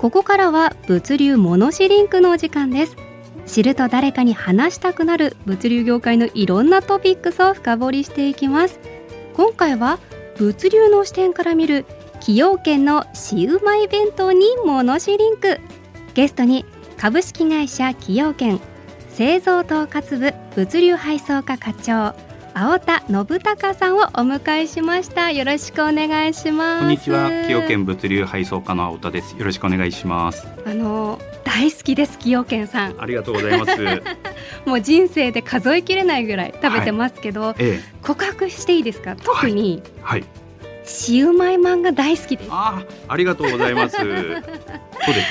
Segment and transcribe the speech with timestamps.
[0.00, 2.96] ここからは物流モノシリンクのお時間です。
[3.44, 8.80] 知ると誰かに話したくなる物流業界のいろんなトピックスを深掘りしていきます。
[9.34, 9.98] 今回は
[10.38, 15.60] 物流の視点から見る崎陽軒のシウマイ弁当にモノシリンク。
[16.14, 16.64] ゲストに
[16.96, 18.58] 株式会社崎陽軒
[19.10, 22.14] 製造統括部物流配送課課長
[22.52, 25.30] 青田信孝さんをお迎えしました。
[25.30, 26.80] よろしくお願いします。
[26.80, 27.28] こんにちは。
[27.28, 29.36] 崎陽軒物流配送課の青田です。
[29.38, 30.46] よろしくお願いします。
[30.66, 33.00] あの大好きです崎陽軒さん。
[33.00, 33.76] ありがとうございます。
[34.66, 39.16] もう人生で数えきれないぐらい食べてますけど、はいええ、告白していいですか？
[39.16, 40.28] 特に、はい、はい。
[40.84, 42.48] シウマイマンが大好きです。
[42.50, 43.96] あ、ありがとうございます。
[44.00, 44.36] そうです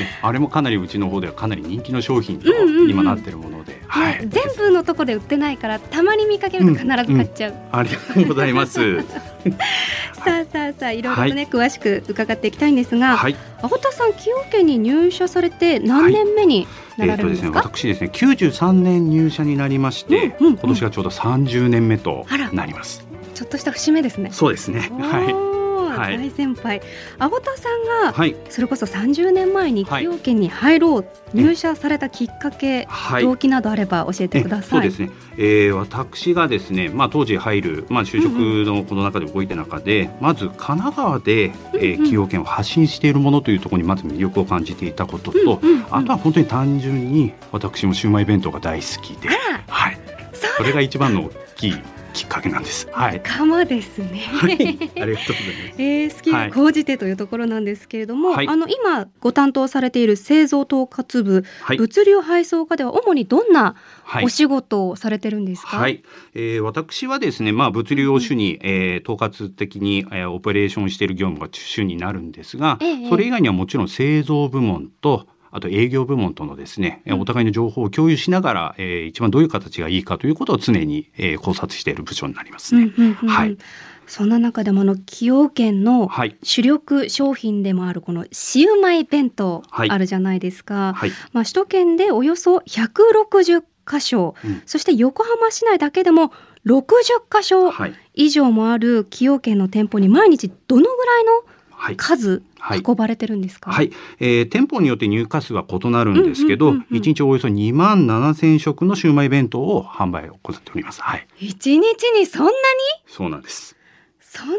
[0.00, 0.18] ね。
[0.22, 2.48] あれもかなりうちの方ではかなり人気の商品と
[2.88, 3.47] 今なってるも
[3.88, 7.52] はい、全部のとこで売ってないからたまに見かけると必ず買っちゃう。
[7.52, 9.00] うんうん、ありがとうございます。
[9.02, 16.66] さあさあさあいろいろとね、はい、詳しく伺っていきたいんですが、はい、青田さん崎陽軒に入社されて何年目に
[16.96, 17.48] なられるんですか？
[17.50, 23.06] はい、えー、とですね、私ですね93年入社になりまして、うんうんうん、今年がちょうど30年目となります。
[23.34, 24.30] ちょっとした節目ですね。
[24.32, 24.90] そうですね。
[24.98, 25.57] はい。
[25.98, 26.80] 大先輩、
[27.18, 34.68] 青田さんが、はい、それこそ30年前に崎陽軒に入ろう、入社されたきっかけ、はい、動機などあれば教えてください。
[34.68, 49.28] そうですね、えー、私がですね、まあ、当時入る、まあ、就職のこの中で動いた中で、うんうん、まず神奈川で、えー、崎陽軒を発信しているものというところにまず魅力を感じていたことと、うんうんうん、あとは本当に単純に私もシウマイ弁当が大好きで、
[49.68, 49.98] はい、
[50.56, 51.74] それが一番の大きい
[52.18, 52.88] きっかけなんです。
[52.90, 53.20] はい。
[53.20, 54.18] 釜ですね。
[54.32, 55.28] はい、 ありがとうございます。
[55.78, 63.76] えー、好きが高じてというところなんですけれども、はい、あの今ご担当されている製造統括部、はい、物流配送課では主にどんな
[64.24, 65.76] お仕事をされてるんですか？
[65.76, 65.80] はい。
[65.82, 66.02] はい、
[66.34, 82.92] えー、私はですね、まあ物流を主に、うん、えー、統括的に、えー、オペレーションしている業務が主になるんですが、えー、それ以外にはもちろん製造部門とあと営業部門とのですね、お互いの情報を共有しながら、えー、一番どういう形がいいかということを常に、えー、考察している部署になりますね。
[82.96, 83.56] うんうんうん、はい。
[84.06, 86.10] そんな中でもあの崎陽軒の
[86.42, 90.94] 主力商品でもあるこのシウマイ弁当あるじゃないですか。
[90.96, 96.32] はい、まあ首都圏でおよそ160箇所、うん、そして横浜市内だけでも
[96.66, 96.82] 60
[97.30, 97.72] 箇所
[98.14, 101.30] 以上もある崎陽軒の店舗に毎日どのぐらいの
[101.96, 102.42] 数
[102.86, 111.00] 運ばれてるんですか、はい、はい、えー、店舗によって入荷数は異なるんですけど、うんうんうんうん、1日およそ2万7千食のシウマイ弁当を販売を行っております。
[111.02, 111.26] はい。
[111.40, 111.46] 1
[111.78, 111.78] 日
[112.14, 112.54] にそんなに？
[113.06, 113.76] そうなんです。
[114.20, 114.54] そんな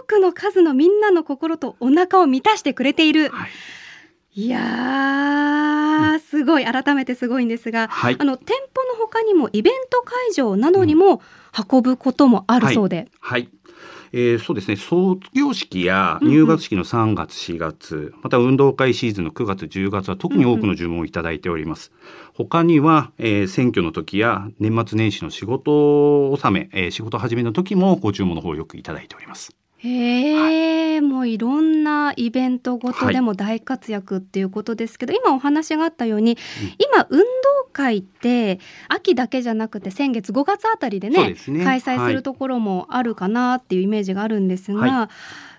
[0.00, 3.28] 多くの数のみんなの心とお腹を満たしてくれている。
[3.28, 3.50] はい。
[4.34, 6.64] いやー、すごい。
[6.64, 11.20] 改めてすごいんですが、はい、あの店舗の他にもイベント会場などにも
[11.70, 13.48] 運ぶこともあるそうで、うん、はい、はい
[14.12, 14.76] えー、そうですね。
[14.76, 36.38] 卒業式や入学式の3月4月、うんうん、また運動会シーズンの9月10月は特に多くの注文をいただいております、うんうん、他には、えー、選挙の時や年末年始の仕事納め、えー、仕事始めの時もご注文の方をよくいただいておりますへえ、はい、もういろんなイベントごとでも大活躍っていうことですけど、はい、今お話があったように、うん、
[36.78, 37.24] 今運動
[37.72, 45.08] 会って秋だけじゃなくて先月5月あたりでね、ね、開催するところもあるかなっていうイメージがあるんですが、はい、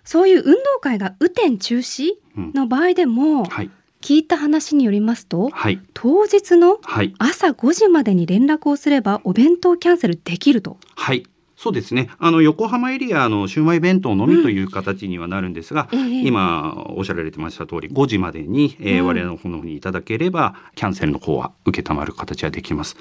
[0.06, 3.70] そういう運動会が雨天中止の場合でも、はい。
[4.02, 6.78] 聞いた話によりますと、はい、当日の
[7.20, 10.78] 朝5時までに連絡をすればお弁当キャンセルできると。
[10.98, 11.24] はい
[11.64, 12.10] そうですね。
[12.20, 22.98] あの横浜エリアのシウマイ弁当のみという形にはなるんですが、うんええ、今おっしゃられてました通り、5時までに、えー、我々の方にいただければ、キャンセルの方は受けたまる形はできます。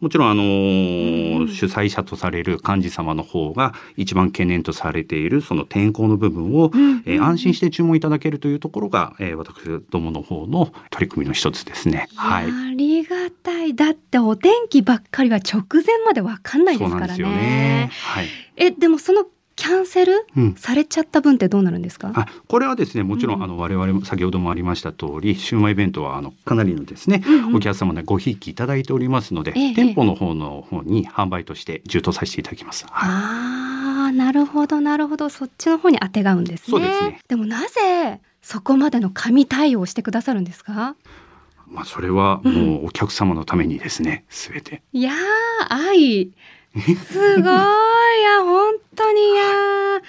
[0.00, 9.56] もちろんあのーうん、主催者とされる幹事様の方が一番懸念とされているその天候の部分を、うん、えー、安心して注文いただけるというところが、えー、私
[9.90, 12.08] どもの方の取り組みの一つですね。
[12.14, 12.44] はい。
[12.46, 13.74] ありがたい。
[13.74, 17.14] だってお天気ばっかりは直前までわかんないですからね。
[17.14, 17.90] そうなんですよね。
[17.92, 18.26] はい。
[18.56, 19.24] えでもその
[19.56, 20.26] キャンセル
[20.56, 32.84] されちゃった分ってどうなるんですか、うん、あこれはですねもちろん、あの我々も先ほどもありました通りシウマイ弁当はあのかなりのですね、うんうん、お客様でごひいきいただいておりますので、ええ、店舗の方の方に販売として充当させていただきます。
[32.90, 35.30] はい、あなるほどなるほど。
[35.30, 36.70] そっちの方にあてがうんですね。
[36.70, 37.20] そうですね。
[37.26, 40.96] でもなぜそこまでの紙対応をしてくださるんですか？
[41.66, 44.82] まあそれはもうお客様のためにですね、すべて。
[44.92, 45.16] いやー
[45.70, 46.30] 愛。
[46.76, 47.56] すごいい
[48.20, 50.02] や本当にいやー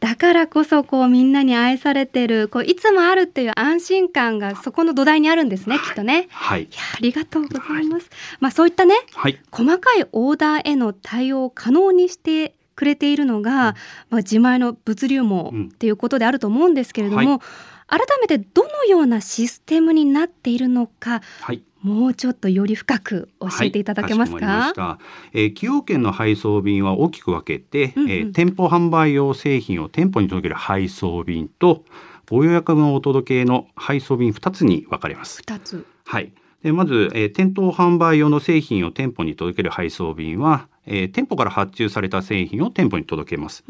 [0.00, 6.28] だからこそこうみんなに愛されてるこういつもあるっていう安心感がそこの土台にあるんですね、きっとね。
[6.30, 6.64] はいい。
[6.64, 8.10] やありがとうございます。
[8.38, 9.40] まあそういったねはい。
[9.50, 13.76] 細かいオーダーへの対応を可能にしてくれているのが、
[14.10, 17.40] まあ、自前の物流網うんっていうことであると思うんですけれども、は
[17.86, 21.62] 改めてどのようなシステムになっているのかはい。
[21.84, 24.98] もうちょっとより深く教えていただけますか,、はい、か。
[25.34, 31.84] えー、崎陽軒の配送便は大きく分けて、うんうんえー店舗販売用製品を店舗に届ける配送便と
[32.28, 35.42] ご予約分お届けの配送便2つに分かれます。
[35.42, 35.86] 2つ。
[36.06, 36.32] はい。
[36.62, 43.64] でまず、えー店頭販売用の製品を店舗に届ける配送便は、えー店舗から発注された製品を店舗に届けます。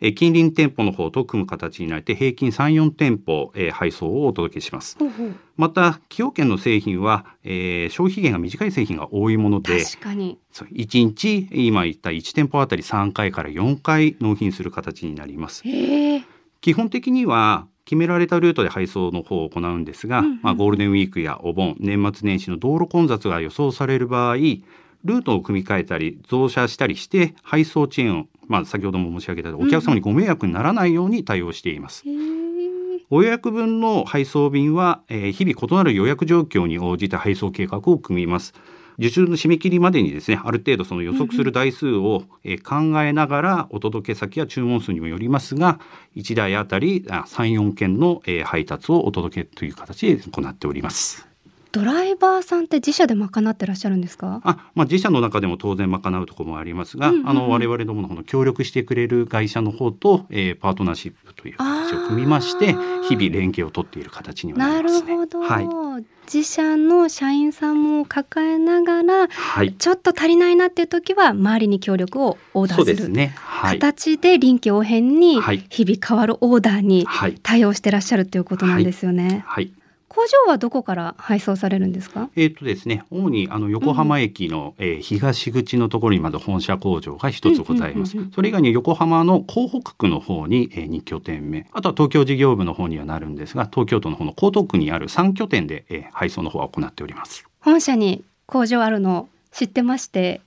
[0.00, 4.96] えー近隣店舗の方と組む形になって平均3、4店舗、えー配送をお届けします。
[5.56, 10.38] また、崎陽軒の製品は、えー消費期限が短い製品が多いもので、確かに。
[10.52, 15.62] そう1日今言った1店舗あたり3回から4回納品する形になります。
[16.60, 24.36] 基本的には決められたルートで配送の方を行うんですが、うんうんまあ、ゴールデンウィークやお盆年末年始の道路混雑が予想される場合
[25.04, 32.02] ルートを組み替えたり増車したりして配送遅延を、まあ、先ほども申し上げたお客様にご迷惑にならないように対応しています。
[32.08, 32.16] へえ。
[33.10, 38.54] ご予約分の配送便は、えー日々異なる予約状況に応じて配送計画を組みます。
[38.98, 45.80] 受注の締め切りまでにですね、ある程度その予測する台数を、えー考えながらお届け先や注文数にもよりますが、
[46.14, 51.29] 1台あたりあ3、4件の、えー配達をお届けという形で行っております。
[51.72, 54.40] ドライバーさんって自社で賄ってらっしゃるんですか？
[54.44, 62.72] あ、まあ、自社の中でも当然賄うところもありますが、うんうんうんあの我々どもの方の協力してくれる会社の方と、えーパートナーシップという形を組みまして
[63.08, 65.16] 日々連携を取っている形にはななるりますね。
[65.16, 65.60] ほど、は
[66.00, 73.32] い、自社の社員さんも抱えながらはい、ちょっと足りないなっていう時は周りに協力をオーダーするね。
[73.36, 79.44] はい、形で臨機応変にはい日々変わるオーダーにはい、対応してらっしゃるということなんですよね。
[79.46, 79.72] はい。
[80.12, 82.28] 工場はどこから配送されるんですか？
[82.34, 88.14] えっ、とですね、主にあの横浜駅の、えー東口のところにまず本社工場が一つございます。
[88.14, 97.44] うんうんうんうんそれ以外に横浜の港北区の方に、えー、2拠点目、あとは東京事業部の方にはなるんですが、東京都の方の江東区にある3拠点で、えー配送の方は行っております。
[97.60, 100.40] 本社に工場あるの知ってまして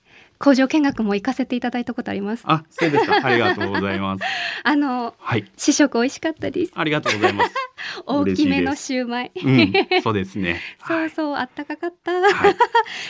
[0.43, 2.43] 工場見学も行かせていただいたことあります。
[2.45, 3.25] あ、そうですか。
[3.25, 4.25] ありがとうございます。
[4.63, 6.73] あのはい、試食美味しかったです。
[6.75, 7.53] ありがとうございます。
[8.05, 9.31] 大きめのシューマイ。
[9.41, 10.59] うん、そうですね。
[10.85, 12.11] そうそう、あったかかった。
[12.11, 12.55] はい、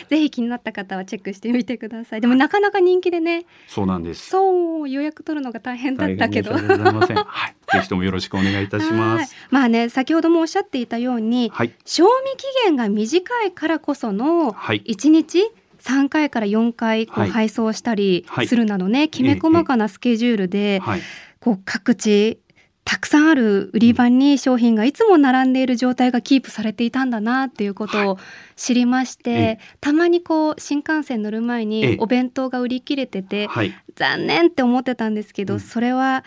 [0.08, 2.20] ぜひ気になった方はチェックしてみてください。
[2.20, 4.30] でもなかなか人気でね、そうなんです。
[4.30, 6.56] そう予約取るのが大変だったけど。
[6.56, 7.16] 申し訳ございません。
[7.16, 9.34] はい、ぜひともよろしくお願いいたしはいます。
[9.50, 15.50] まあね、先ほどもおっしゃっていたように、はい、賞味期限が短いからこそのはい、1日
[15.84, 17.30] 3回から4回こうはい。
[17.30, 18.48] 配送したりはい。
[18.48, 21.00] するなどね、きめ細かなスケジュールで、はい、
[21.40, 22.40] こう各地
[22.84, 28.18] たくさんある売り場に商品がいつも並んでいる状態がキープされていたんだなっていうことを
[28.56, 29.58] 知りまして、ええ。
[29.80, 35.60] たまにこう新幹線乗る前えにえお弁当が売り切れてて、はい、残念って思ってたんですけど、うん。
[35.60, 36.24] それは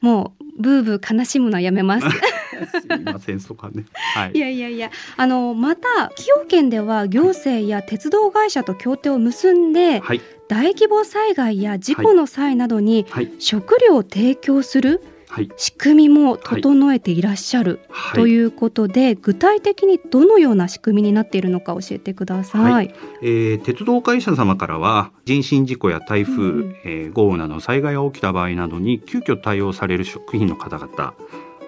[0.00, 2.06] もうブーブー悲しむのはやめます。
[2.66, 3.84] すみません、そこはね。
[4.14, 4.38] はいい。
[4.38, 18.20] やいやいやあのまた崎陽軒では行政や鉄道会社と協定を結んではい、大規模災害や事故の際などにはい、食料を提供するはい、仕組みも整えていらっしゃるはい。
[18.20, 22.88] ということで、具体的にどのような仕組みになっているのか教えてください。
[22.88, 31.14] はえー鉄道会社様からは人身事故や台風、うんえー豪雨などの災害が起きた場合などに急遽対応される職員の方々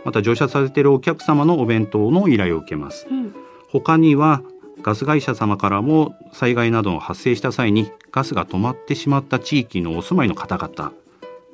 [0.04, 3.06] また乗車されているお客様のお弁当の依頼を受けます。
[3.10, 3.34] うん。
[3.70, 4.42] 他には
[4.82, 10.92] ガス会社様からも災害などが発生した際にガスが止まってしまった地域のお住まいの方々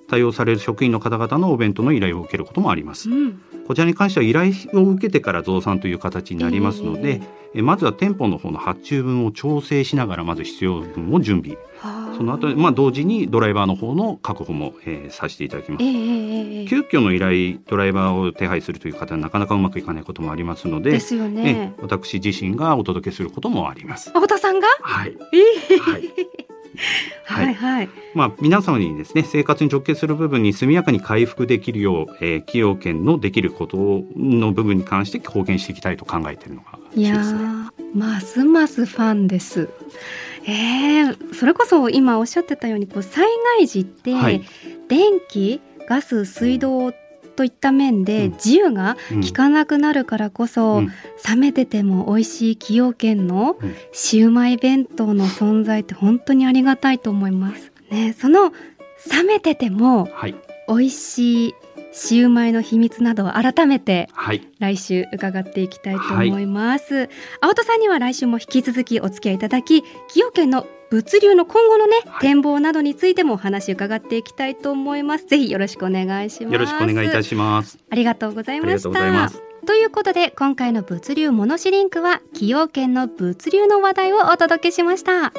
[0.09, 3.11] 対応される職員の方々のお弁当の依頼を受けることもあります。
[3.11, 7.21] うんこちらに関しては依頼を受けてから増産という形になりますので、
[7.55, 11.59] えまずは店舗の方の発注分を調整しながらまず必要分を準備。
[11.79, 12.17] はあ。
[12.17, 15.85] その後、まあ同時にドライバーの方の確保も、えーさせていただきます。
[15.85, 16.67] ええええええ。
[16.67, 21.75] 急遽の依頼ドライバーを手配するという方はなかなかうまくいかないこともありますのでですよね。
[21.79, 21.83] え。
[21.83, 24.11] 私自身がお届けすることもあります。
[24.15, 24.67] 青田さんが？
[24.81, 25.79] はい、ええ。
[25.79, 26.05] はい
[27.25, 27.89] はいはいはい。
[28.15, 37.15] まあ、皆様にですね生活に直結する部分に速やかに回復できるよう、えー、企業権のできることの部分に関して貢献していきたいと考えているのがいや
[37.95, 39.69] ますますファンです。
[40.45, 43.27] えー、それこそ今おっしゃってたようにこう災
[43.59, 44.43] 害時って、はい
[44.89, 46.95] 電気ガス水道っ
[47.39, 48.33] といった面でうん。
[48.33, 49.21] 自由がうん。
[49.21, 50.93] 利かなくなるからこそ、うん。
[51.29, 53.77] 冷めてても美味しい崎陽軒のうん。
[53.93, 57.71] シウマイ弁当の存在って本当にありがたいと思います。
[57.91, 58.53] ね、その
[59.11, 60.35] 冷めててもはい。
[60.67, 61.55] 美味しい
[61.93, 64.43] シウマイの秘密などを改めてはい。
[64.59, 67.09] 来週伺っていきたいと思います。
[67.41, 75.27] 青戸さんには来週も引き続きお付き合いいただき、崎陽軒の物流の今後のね、はい展望などについてもお話伺っていきたいと思います。
[75.27, 76.53] ぜひよろしくお願いします。
[76.53, 79.49] よろしくお願いいたしますありがとうございました。
[79.67, 85.33] ということで今回の物流モノシリンクは崎陽軒の物流の話題をお届けしました。